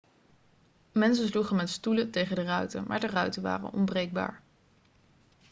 mensen 0.91 1.27
sloegen 1.27 1.55
met 1.55 1.69
stoelen 1.69 2.11
tegen 2.11 2.35
de 2.35 2.41
ruiten 2.43 2.83
maar 2.87 2.99
de 2.99 3.07
ruiten 3.07 3.41
waren 3.41 3.73
onbreekbaar 3.73 4.41